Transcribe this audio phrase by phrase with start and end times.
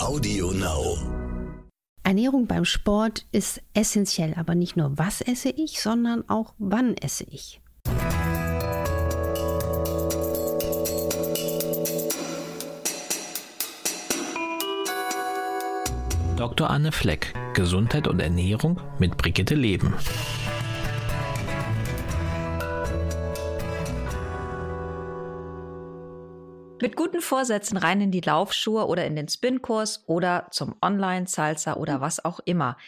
[0.00, 0.96] Audio Now.
[2.02, 7.24] Ernährung beim Sport ist essentiell, aber nicht nur was esse ich, sondern auch wann esse
[7.24, 7.60] ich.
[16.36, 16.70] Dr.
[16.70, 19.94] Anne Fleck, Gesundheit und Ernährung mit Brigitte Leben.
[26.80, 32.00] Mit guten Vorsätzen rein in die Laufschuhe oder in den Spinkurs oder zum Online-Salsa oder
[32.00, 32.78] was auch immer.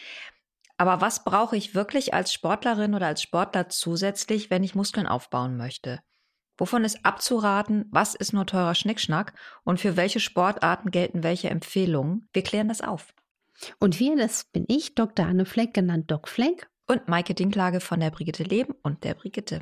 [0.77, 5.57] Aber was brauche ich wirklich als Sportlerin oder als Sportler zusätzlich, wenn ich Muskeln aufbauen
[5.57, 5.99] möchte?
[6.57, 7.85] Wovon ist abzuraten?
[7.91, 9.33] Was ist nur teurer Schnickschnack?
[9.63, 12.27] Und für welche Sportarten gelten welche Empfehlungen?
[12.33, 13.13] Wir klären das auf.
[13.79, 15.27] Und wir, das bin ich, Dr.
[15.27, 16.67] Anne Fleck, genannt Doc Fleck.
[16.87, 19.61] Und Maike Dinklage von der Brigitte Leben und der Brigitte.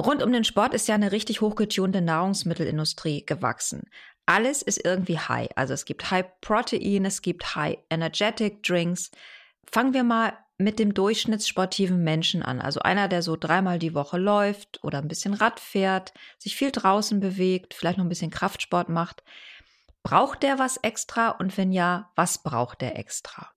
[0.00, 3.82] Rund um den Sport ist ja eine richtig hochgetunte Nahrungsmittelindustrie gewachsen.
[4.24, 5.50] Alles ist irgendwie high.
[5.56, 9.10] Also es gibt High Protein, es gibt High Energetic Drinks.
[9.70, 12.60] Fangen wir mal mit dem durchschnittssportiven Menschen an.
[12.60, 16.70] Also einer, der so dreimal die Woche läuft oder ein bisschen Rad fährt, sich viel
[16.70, 19.22] draußen bewegt, vielleicht noch ein bisschen Kraftsport macht.
[20.02, 21.30] Braucht der was extra?
[21.30, 23.50] Und wenn ja, was braucht der extra?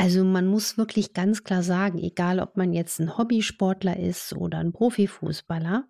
[0.00, 4.58] Also man muss wirklich ganz klar sagen, egal ob man jetzt ein Hobbysportler ist oder
[4.58, 5.88] ein Profifußballer,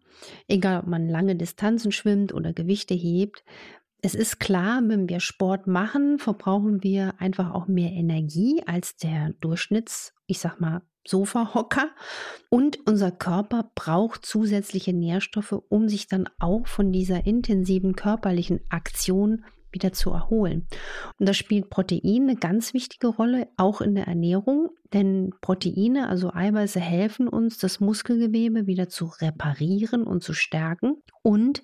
[0.48, 3.44] egal ob man lange Distanzen schwimmt oder Gewichte hebt,
[4.00, 9.34] es ist klar, wenn wir Sport machen, verbrauchen wir einfach auch mehr Energie als der
[9.40, 11.90] Durchschnitts, ich sag mal, Sofahocker.
[12.48, 19.44] Und unser Körper braucht zusätzliche Nährstoffe, um sich dann auch von dieser intensiven körperlichen Aktion
[19.72, 20.66] wieder zu erholen.
[21.18, 26.32] Und da spielt Protein eine ganz wichtige Rolle, auch in der Ernährung, denn Proteine, also
[26.32, 31.02] Eiweiße, helfen uns, das Muskelgewebe wieder zu reparieren und zu stärken.
[31.22, 31.62] Und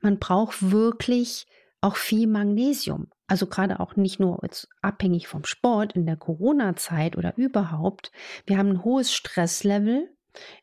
[0.00, 1.46] man braucht wirklich
[1.80, 3.08] auch viel Magnesium.
[3.26, 8.10] Also gerade auch nicht nur jetzt abhängig vom Sport in der Corona-Zeit oder überhaupt.
[8.46, 10.08] Wir haben ein hohes Stresslevel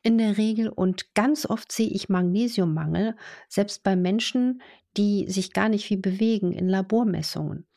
[0.01, 3.15] in der Regel und ganz oft sehe ich Magnesiummangel,
[3.47, 4.61] selbst bei Menschen,
[4.97, 7.67] die sich gar nicht viel bewegen in Labormessungen.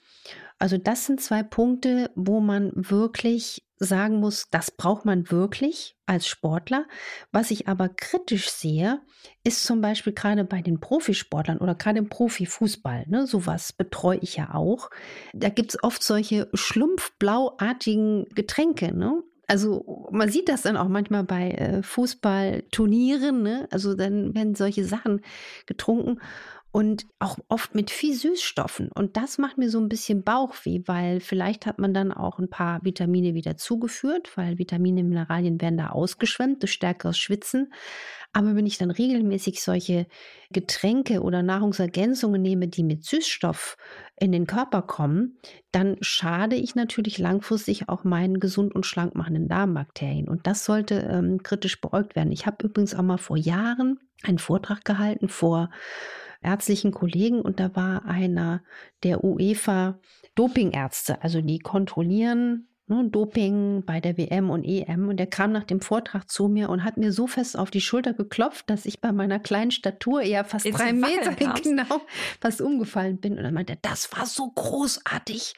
[0.58, 6.26] Also das sind zwei Punkte, wo man wirklich sagen muss, das braucht man wirklich als
[6.26, 6.86] Sportler.
[7.30, 9.00] Was ich aber kritisch sehe,
[9.44, 14.36] ist zum Beispiel gerade bei den Profisportlern oder gerade im Profifußball, ne, sowas betreue ich
[14.36, 14.90] ja auch.
[15.32, 19.22] Da gibt es oft solche schlumpfblauartigen Getränke, ne?
[19.48, 23.66] Also man sieht das dann auch manchmal bei äh, Fußballturnieren, ne?
[23.70, 25.22] Also dann werden solche Sachen
[25.66, 26.20] getrunken
[26.70, 28.92] und auch oft mit viel Süßstoffen.
[28.92, 32.50] Und das macht mir so ein bisschen Bauchweh, weil vielleicht hat man dann auch ein
[32.50, 37.72] paar Vitamine wieder zugeführt, weil Vitamine, Mineralien werden da ausgeschwemmt durch stärkeres Schwitzen.
[38.34, 40.06] Aber wenn ich dann regelmäßig solche
[40.50, 43.78] Getränke oder Nahrungsergänzungen nehme, die mit Süßstoff
[44.20, 45.38] in den Körper kommen,
[45.72, 50.28] dann schade ich natürlich langfristig auch meinen gesund und schlank machenden Darmbakterien.
[50.28, 52.32] Und das sollte ähm, kritisch beäugt werden.
[52.32, 55.70] Ich habe übrigens auch mal vor Jahren einen Vortrag gehalten vor
[56.42, 58.62] ärztlichen Kollegen und da war einer
[59.02, 59.98] der UEFA
[60.34, 65.08] Dopingärzte, also die kontrollieren ne, Doping bei der WM und EM.
[65.08, 67.80] Und er kam nach dem Vortrag zu mir und hat mir so fest auf die
[67.80, 72.00] Schulter geklopft, dass ich bei meiner kleinen Statur eher fast Ins drei Meter genau
[72.40, 73.36] fast umgefallen bin.
[73.36, 75.54] Und dann meinte er, das war so großartig.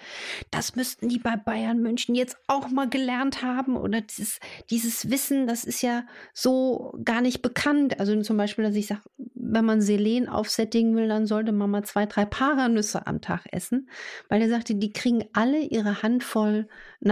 [0.50, 3.76] Das müssten die bei Bayern München jetzt auch mal gelernt haben.
[3.76, 4.38] Oder dieses,
[4.70, 8.00] dieses Wissen, das ist ja so gar nicht bekannt.
[8.00, 11.84] Also zum Beispiel, dass ich sage, wenn man Selen aufsättigen will, dann sollte man mal
[11.84, 13.88] zwei, drei Paranüsse am Tag essen.
[14.28, 16.68] Weil er sagte, die kriegen alle ihre Handvoll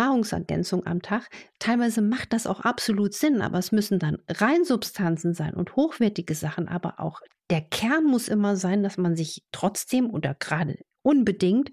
[0.08, 1.28] Nahrungsergänzung am Tag.
[1.58, 6.68] Teilweise macht das auch absolut Sinn, aber es müssen dann Reinsubstanzen sein und hochwertige Sachen,
[6.68, 7.20] aber auch
[7.50, 11.72] der Kern muss immer sein, dass man sich trotzdem oder gerade unbedingt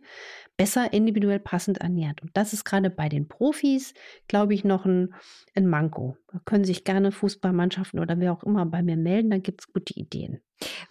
[0.55, 2.21] besser individuell passend ernährt.
[2.21, 3.93] Und das ist gerade bei den Profis,
[4.27, 5.13] glaube ich, noch ein,
[5.53, 6.17] ein Manko.
[6.31, 9.73] Da können sich gerne Fußballmannschaften oder wer auch immer bei mir melden, da gibt es
[9.73, 10.41] gute Ideen.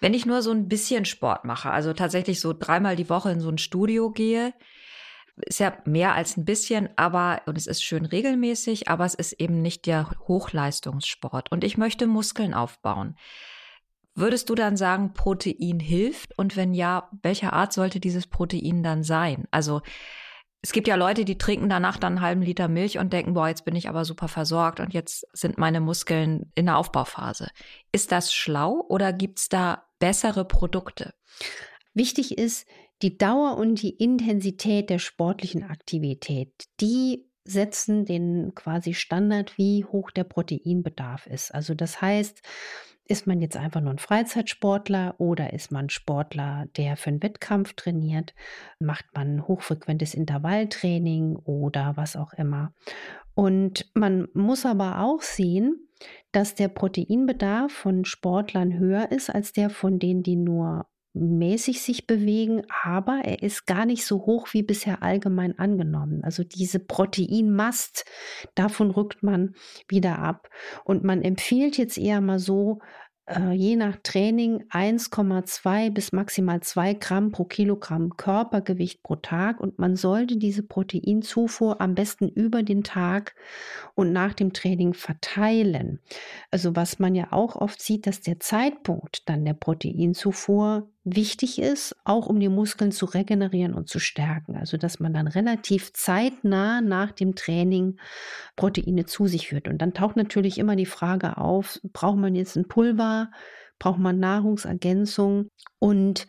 [0.00, 3.40] Wenn ich nur so ein bisschen Sport mache, also tatsächlich so dreimal die Woche in
[3.40, 4.52] so ein Studio gehe,
[5.36, 9.32] ist ja mehr als ein bisschen, aber, und es ist schön regelmäßig, aber es ist
[9.34, 11.50] eben nicht der Hochleistungssport.
[11.50, 13.16] Und ich möchte Muskeln aufbauen.
[14.14, 16.38] Würdest du dann sagen, Protein hilft?
[16.38, 19.46] Und wenn ja, welcher Art sollte dieses Protein dann sein?
[19.50, 19.82] Also,
[20.62, 23.48] es gibt ja Leute, die trinken danach dann einen halben Liter Milch und denken, boah,
[23.48, 27.48] jetzt bin ich aber super versorgt und jetzt sind meine Muskeln in der Aufbauphase.
[27.92, 31.12] Ist das schlau oder gibt's da bessere Produkte?
[31.92, 32.66] Wichtig ist,
[33.02, 40.10] die Dauer und die Intensität der sportlichen Aktivität, die setzen den quasi Standard, wie hoch
[40.10, 41.54] der Proteinbedarf ist.
[41.54, 42.40] Also das heißt,
[43.06, 47.74] ist man jetzt einfach nur ein Freizeitsportler oder ist man Sportler, der für einen Wettkampf
[47.74, 48.34] trainiert?
[48.78, 52.72] Macht man hochfrequentes Intervalltraining oder was auch immer?
[53.34, 55.88] Und man muss aber auch sehen,
[56.32, 62.06] dass der Proteinbedarf von Sportlern höher ist als der von denen, die nur mäßig sich
[62.06, 66.22] bewegen, aber er ist gar nicht so hoch wie bisher allgemein angenommen.
[66.24, 68.04] Also diese Proteinmast,
[68.54, 69.54] davon rückt man
[69.88, 70.48] wieder ab.
[70.84, 72.80] Und man empfiehlt jetzt eher mal so,
[73.26, 79.78] äh, je nach Training 1,2 bis maximal 2 Gramm pro Kilogramm Körpergewicht pro Tag und
[79.78, 83.34] man sollte diese Proteinzufuhr am besten über den Tag
[83.94, 86.00] und nach dem Training verteilen.
[86.50, 91.94] Also was man ja auch oft sieht, dass der Zeitpunkt dann der Proteinzufuhr wichtig ist,
[92.04, 94.56] auch um die Muskeln zu regenerieren und zu stärken.
[94.56, 97.98] Also dass man dann relativ zeitnah nach dem Training
[98.56, 99.68] Proteine zu sich führt.
[99.68, 103.30] Und dann taucht natürlich immer die Frage auf, braucht man jetzt ein Pulver,
[103.78, 105.48] braucht man Nahrungsergänzung?
[105.78, 106.26] Und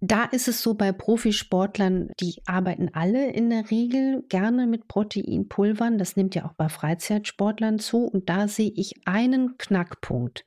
[0.00, 5.98] da ist es so bei Profisportlern, die arbeiten alle in der Regel gerne mit Proteinpulvern.
[5.98, 8.04] Das nimmt ja auch bei Freizeitsportlern zu.
[8.04, 10.44] Und da sehe ich einen Knackpunkt.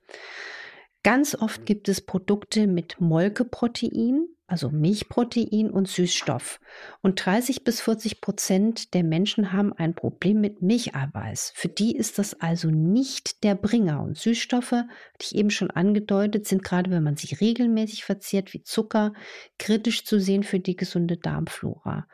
[1.04, 6.60] Ganz oft gibt es Produkte mit Molkeprotein, also Milchprotein und Süßstoff.
[7.02, 11.54] Und 30 bis 40 Prozent der Menschen haben ein Problem mit Milcheiweiß.
[11.56, 14.04] Für die ist das also nicht der Bringer.
[14.04, 14.88] Und Süßstoffe, hatte
[15.22, 19.14] ich eben schon angedeutet, sind gerade wenn man sie regelmäßig verzehrt, wie Zucker,
[19.58, 22.08] kritisch zu sehen für die gesunde Darmflora.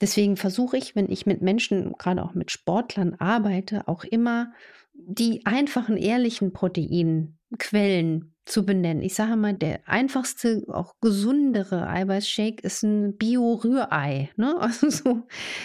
[0.00, 4.52] Deswegen versuche ich, wenn ich mit Menschen, gerade auch mit Sportlern arbeite, auch immer
[4.94, 6.52] die einfachen, ehrlichen
[7.52, 9.04] Proteinquellen zu benennen.
[9.04, 14.30] Ich sage mal, der einfachste, auch gesundere Eiweißshake ist ein Bio-Rührei.
[14.36, 14.56] Ne?
[14.60, 15.22] Also so.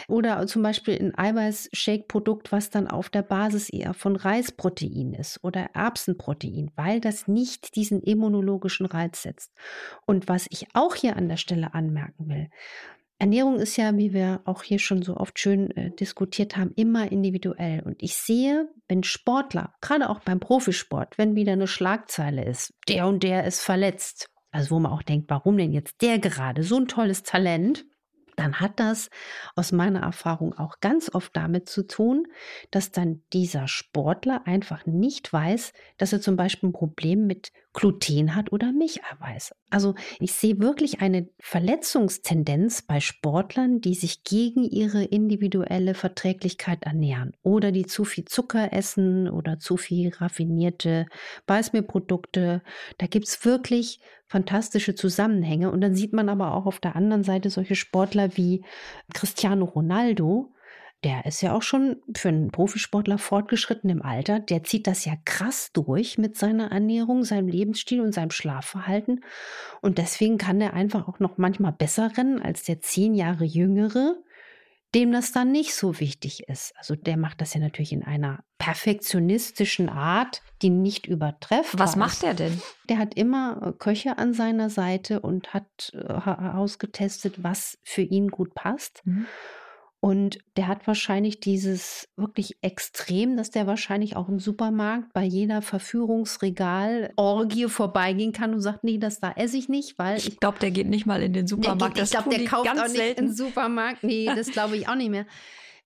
[0.07, 5.72] Oder zum Beispiel ein Eiweißshake-Produkt, was dann auf der Basis eher von Reisprotein ist oder
[5.74, 9.54] Erbsenprotein, weil das nicht diesen immunologischen Reiz setzt.
[10.06, 12.50] Und was ich auch hier an der Stelle anmerken will,
[13.19, 17.11] Ernährung ist ja, wie wir auch hier schon so oft schön äh, diskutiert haben, immer
[17.11, 17.81] individuell.
[17.81, 23.07] Und ich sehe, wenn Sportler, gerade auch beim Profisport, wenn wieder eine Schlagzeile ist, der
[23.07, 26.77] und der ist verletzt, also wo man auch denkt, warum denn jetzt der gerade so
[26.77, 27.85] ein tolles Talent?
[28.37, 29.09] dann hat das
[29.55, 32.27] aus meiner Erfahrung auch ganz oft damit zu tun,
[32.69, 38.33] dass dann dieser Sportler einfach nicht weiß, dass er zum Beispiel ein Problem mit Gluten
[38.33, 39.53] hat oder Milcheiweiß.
[39.69, 47.33] Also ich sehe wirklich eine Verletzungstendenz bei Sportlern, die sich gegen ihre individuelle Verträglichkeit ernähren
[47.44, 51.06] oder die zu viel Zucker essen oder zu viel raffinierte
[51.45, 52.63] Weißmehlprodukte.
[52.97, 55.69] Da gibt es wirklich fantastische Zusammenhänge.
[55.69, 58.65] Und dann sieht man aber auch auf der anderen Seite solche Sportler wie
[59.13, 60.51] Cristiano Ronaldo,
[61.03, 64.39] der ist ja auch schon für einen Profisportler fortgeschritten im Alter.
[64.39, 69.23] Der zieht das ja krass durch mit seiner Ernährung, seinem Lebensstil und seinem Schlafverhalten.
[69.81, 74.15] Und deswegen kann der einfach auch noch manchmal besser rennen als der zehn Jahre jüngere,
[74.95, 76.73] dem das dann nicht so wichtig ist.
[76.77, 82.23] Also der macht das ja natürlich in einer perfektionistischen Art, die nicht übertreffbar Was macht
[82.23, 82.59] er denn?
[82.89, 88.29] Der hat immer äh, Köche an seiner Seite und hat äh, ausgetestet, was für ihn
[88.29, 89.05] gut passt.
[89.05, 89.27] Mhm.
[89.99, 95.63] Und der hat wahrscheinlich dieses wirklich extrem, dass der wahrscheinlich auch im Supermarkt bei jeder
[95.63, 100.69] Verführungsregal-Orgie vorbeigehen kann und sagt, nee, das da esse ich nicht, weil ich glaube, der
[100.69, 101.97] geht nicht mal in den Supermarkt.
[101.97, 104.03] Der, ich glaube, der kauft auch nicht den Supermarkt.
[104.03, 105.25] Nee, das glaube ich auch nicht mehr.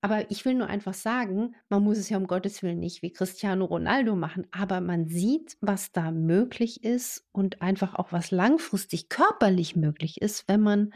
[0.03, 3.13] Aber ich will nur einfach sagen, man muss es ja um Gottes Willen nicht wie
[3.13, 9.09] Cristiano Ronaldo machen, aber man sieht, was da möglich ist und einfach auch was langfristig
[9.09, 10.91] körperlich möglich ist, wenn man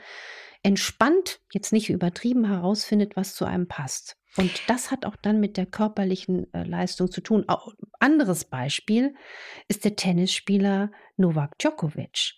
[0.66, 4.18] entspannt, jetzt nicht übertrieben herausfindet, was zu einem passt.
[4.36, 7.46] Und das hat auch dann mit der körperlichen äh, Leistung zu tun.
[7.48, 9.14] Auch anderes Beispiel
[9.68, 12.34] ist der Tennisspieler Novak Djokovic.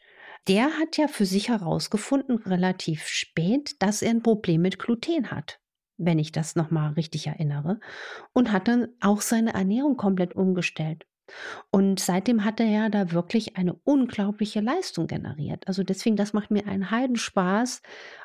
[0.50, 5.62] Der hat ja für sich herausgefunden, relativ spät, dass er ein Problem mit Gluten hat,
[5.96, 7.80] wenn ich das nochmal richtig erinnere,
[8.34, 11.06] und hat dann auch seine Ernährung komplett umgestellt.
[11.72, 15.68] Und seitdem hat er ja da wirklich eine unglaubliche Leistung generiert.
[15.68, 17.82] Also deswegen, das macht mir einen Heidenspaß,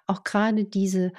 [0.07, 1.13] auch gerade diese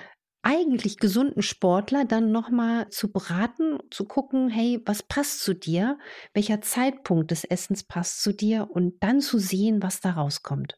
[0.44, 5.98] eigentlich gesunden Sportler dann nochmal zu beraten, zu gucken, hey, was passt zu dir?
[6.34, 8.68] Welcher Zeitpunkt des Essens passt zu dir?
[8.70, 10.78] Und dann zu sehen, was da rauskommt.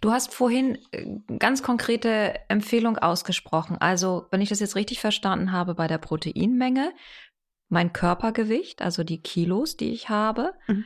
[0.00, 1.06] Du hast vorhin äh,
[1.38, 3.76] ganz konkrete Empfehlung ausgesprochen.
[3.78, 6.92] Also, wenn ich das jetzt richtig verstanden habe, bei der Proteinmenge
[7.68, 10.52] mein Körpergewicht, also die Kilos, die ich habe.
[10.66, 10.84] Mhm.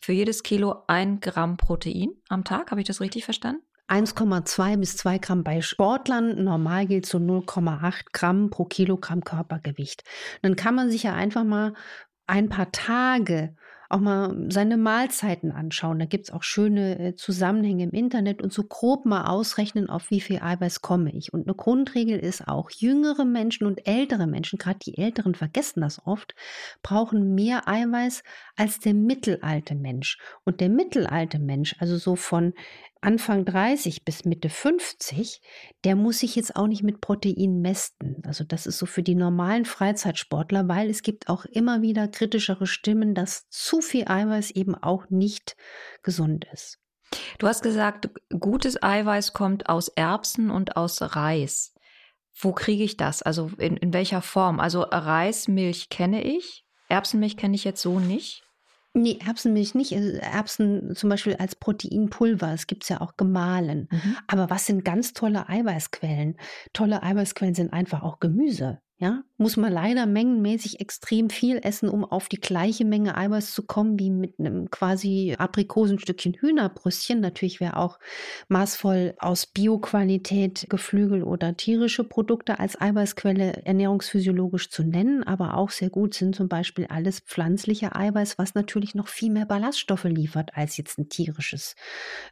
[0.00, 2.70] Für jedes Kilo ein Gramm Protein am Tag.
[2.70, 3.62] Habe ich das richtig verstanden?
[3.88, 6.42] 1,2 bis 2 Gramm bei Sportlern.
[6.42, 10.02] Normal gilt so 0,8 Gramm pro Kilogramm Körpergewicht.
[10.42, 11.74] Dann kann man sich ja einfach mal
[12.26, 13.54] ein paar Tage
[13.88, 15.98] auch mal seine Mahlzeiten anschauen.
[15.98, 20.10] Da gibt es auch schöne äh, Zusammenhänge im Internet und so grob mal ausrechnen, auf
[20.10, 21.32] wie viel Eiweiß komme ich.
[21.32, 26.06] Und eine Grundregel ist auch, jüngere Menschen und ältere Menschen, gerade die Älteren vergessen das
[26.06, 26.34] oft,
[26.82, 28.22] brauchen mehr Eiweiß
[28.56, 30.18] als der mittelalte Mensch.
[30.44, 32.54] Und der mittelalte Mensch, also so von
[33.06, 35.40] Anfang 30 bis Mitte 50,
[35.84, 38.20] der muss sich jetzt auch nicht mit Protein mästen.
[38.26, 42.66] Also das ist so für die normalen Freizeitsportler, weil es gibt auch immer wieder kritischere
[42.66, 45.56] Stimmen, dass zu viel Eiweiß eben auch nicht
[46.02, 46.80] gesund ist.
[47.38, 48.10] Du hast gesagt,
[48.40, 51.74] gutes Eiweiß kommt aus Erbsen und aus Reis.
[52.34, 53.22] Wo kriege ich das?
[53.22, 54.58] Also in, in welcher Form?
[54.58, 58.45] Also Reismilch kenne ich, Erbsenmilch kenne ich jetzt so nicht.
[58.98, 59.92] Nee, Erbsenmilch nicht.
[59.92, 62.54] Also Erbsen zum Beispiel als Proteinpulver.
[62.54, 63.88] Es gibt es ja auch gemahlen.
[63.90, 64.16] Mhm.
[64.26, 66.38] Aber was sind ganz tolle Eiweißquellen?
[66.72, 68.80] Tolle Eiweißquellen sind einfach auch Gemüse.
[68.98, 73.62] Ja, muss man leider mengenmäßig extrem viel essen, um auf die gleiche Menge Eiweiß zu
[73.62, 77.20] kommen wie mit einem quasi Aprikosenstückchen Hühnerbrüstchen.
[77.20, 77.98] Natürlich wäre auch
[78.48, 85.90] maßvoll aus Bioqualität Geflügel oder tierische Produkte als Eiweißquelle ernährungsphysiologisch zu nennen, aber auch sehr
[85.90, 90.78] gut sind zum Beispiel alles pflanzliche Eiweiß, was natürlich noch viel mehr Ballaststoffe liefert als
[90.78, 91.76] jetzt ein tierisches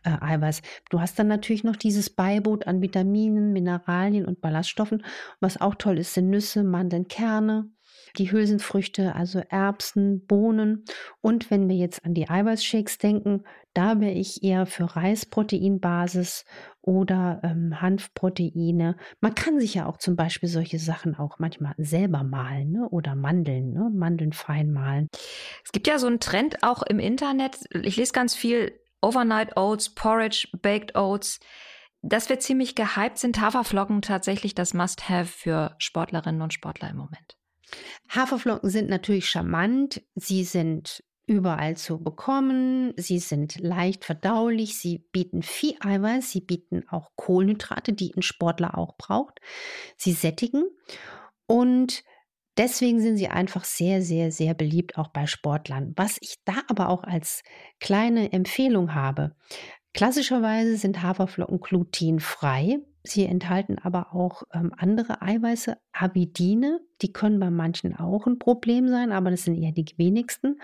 [0.03, 0.63] äh, Eiweiß.
[0.89, 5.05] Du hast dann natürlich noch dieses Beiboot an Vitaminen, Mineralien und Ballaststoffen.
[5.41, 7.71] Was auch toll ist, sind Nüsse Nüsse, Mandeln, Kerne,
[8.17, 10.85] die Hülsenfrüchte, also Erbsen, Bohnen.
[11.21, 16.45] Und wenn wir jetzt an die Eiweißshakes denken, da wäre ich eher für Reisproteinbasis
[16.81, 18.97] oder ähm, Hanfproteine.
[19.21, 22.89] Man kann sich ja auch zum Beispiel solche Sachen auch manchmal selber malen ne?
[22.89, 23.91] oder Mandeln, ne?
[23.93, 25.09] Mandeln fein malen.
[25.65, 27.59] Es gibt ja so einen Trend auch im Internet.
[27.71, 31.41] Ich lese ganz viel Overnight Oats, Porridge, Baked Oats
[32.05, 37.37] dass wir ziemlich gehypt sind, Haferflocken tatsächlich das Must-Have für Sportlerinnen und Sportler im Moment.
[38.09, 40.03] Haferflocken sind natürlich charmant.
[40.15, 42.93] Sie sind überall zu bekommen.
[42.97, 44.79] Sie sind leicht verdaulich.
[44.79, 46.31] Sie bieten viel Eiweiß.
[46.31, 49.41] Sie bieten auch Kohlenhydrate, die ein Sportler auch braucht.
[49.97, 50.65] Sie sättigen
[51.47, 52.05] und
[52.57, 55.93] Deswegen sind sie einfach sehr, sehr, sehr beliebt auch bei Sportlern.
[55.97, 57.43] Was ich da aber auch als
[57.81, 59.35] kleine Empfehlung habe,
[59.95, 62.81] Klassischerweise sind Haferflocken glutenfrei.
[63.05, 68.89] Sie enthalten aber auch ähm, andere Eiweiße, Abidine, die können bei manchen auch ein Problem
[68.89, 70.61] sein, aber das sind eher die wenigsten.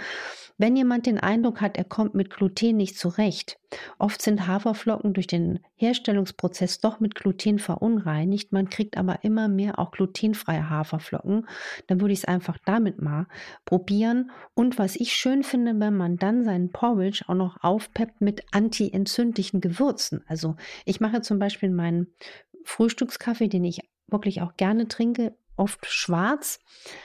[0.58, 3.58] Wenn jemand den Eindruck hat, er kommt mit Gluten nicht zurecht,
[3.98, 9.78] oft sind Haferflocken durch den Herstellungsprozess doch mit Gluten verunreinigt, man kriegt aber immer mehr
[9.78, 11.46] auch glutenfreie Haferflocken,
[11.86, 13.26] dann würde ich es einfach damit mal
[13.64, 14.30] probieren.
[14.54, 19.60] Und was ich schön finde, wenn man dann seinen Porridge auch noch aufpeppt mit antientzündlichen
[19.60, 20.24] Gewürzen.
[20.26, 22.08] Also ich mache zum Beispiel meinen
[22.64, 23.80] Frühstückskaffee, den ich
[24.12, 26.58] wirklich auch gerne trinke, oft schwarz,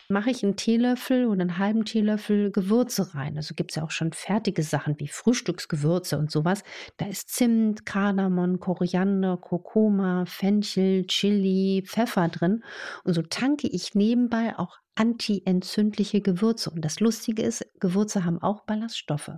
[0.07, 3.35] mache ich einen Teelöffel oder einen halben Teelöffel Gewürze rein.
[3.35, 6.63] Also gibt es ja auch schon fertige Sachen wie Frühstücksgewürze und sowas.
[6.97, 12.63] Da ist Zimt, Kardamom, Koriander, Kurkuma, Fenchel, Chili, Pfeffer drin.
[13.03, 16.69] Und so tanke ich nebenbei auch antientzündliche Gewürze.
[16.69, 19.31] Und das Lustige ist, Gewürze haben auch Ballaststoffe.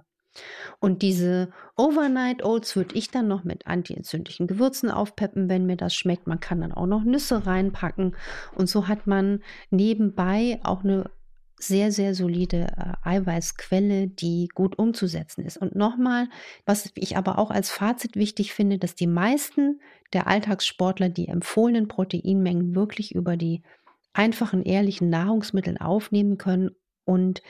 [0.79, 5.95] Und diese Overnight Oats würde ich dann noch mit antientzündlichen Gewürzen aufpeppen, wenn mir das
[5.95, 6.27] schmeckt.
[6.27, 8.15] Man kann dann auch noch Nüsse reinpacken.
[8.55, 11.09] Und so hat man nebenbei auch eine
[11.59, 15.57] sehr, sehr solide äh, Eiweißquelle, die gut umzusetzen ist.
[15.57, 16.29] Und nochmal,
[16.65, 19.81] was ich aber auch als Fazit wichtig finde, dass die meisten
[20.13, 23.63] der Alltagssportler die empfohlenen Proteinmengen wirklich über die
[24.13, 26.71] einfachen, ehrlichen Nahrungsmittel aufnehmen können
[27.07, 27.41] und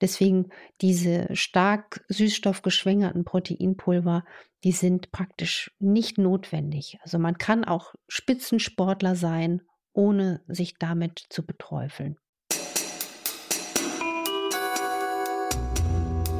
[0.00, 4.24] deswegen diese stark süßstoffgeschwängerten Proteinpulver,
[4.64, 6.98] die sind praktisch nicht notwendig.
[7.02, 12.16] Also man kann auch Spitzensportler sein, ohne sich damit zu beträufeln.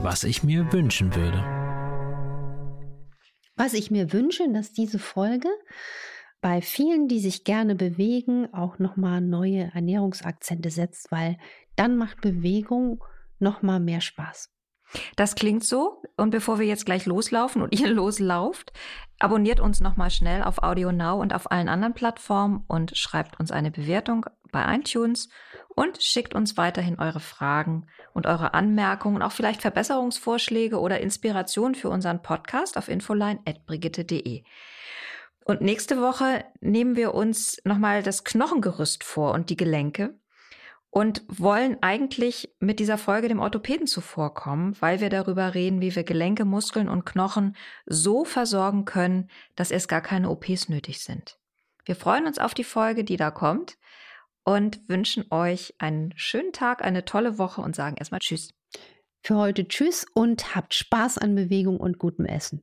[0.02, 1.38] Was ich mir wünschen würde.
[3.54, 5.48] Was ich mir wünsche, dass diese Folge
[6.44, 11.38] bei vielen, die sich gerne bewegen, auch nochmal neue Ernährungsakzente setzt, weil
[11.74, 13.02] dann macht Bewegung
[13.38, 14.50] nochmal mehr Spaß.
[15.16, 16.02] Das klingt so.
[16.18, 18.74] Und bevor wir jetzt gleich loslaufen und ihr loslauft,
[19.18, 23.50] abonniert uns nochmal schnell auf Audio Now und auf allen anderen Plattformen und schreibt uns
[23.50, 25.30] eine Bewertung bei iTunes
[25.74, 31.74] und schickt uns weiterhin eure Fragen und eure Anmerkungen und auch vielleicht Verbesserungsvorschläge oder Inspiration
[31.74, 34.44] für unseren Podcast auf infoline.brigitte.de.
[35.44, 40.18] Und nächste Woche nehmen wir uns nochmal das Knochengerüst vor und die Gelenke
[40.88, 46.04] und wollen eigentlich mit dieser Folge dem Orthopäden zuvorkommen, weil wir darüber reden, wie wir
[46.04, 51.38] Gelenke, Muskeln und Knochen so versorgen können, dass erst gar keine OPs nötig sind.
[51.84, 53.76] Wir freuen uns auf die Folge, die da kommt
[54.44, 58.54] und wünschen euch einen schönen Tag, eine tolle Woche und sagen erstmal Tschüss.
[59.20, 62.62] Für heute Tschüss und habt Spaß an Bewegung und gutem Essen.